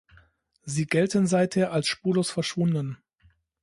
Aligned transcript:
Sie 0.63 0.87
gelten 0.87 1.27
seither 1.27 1.71
als 1.71 1.85
spurlos 1.87 2.31
verschwunden. 2.31 2.97